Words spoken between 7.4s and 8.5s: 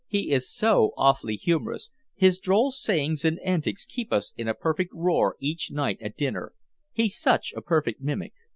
a perfect mimic."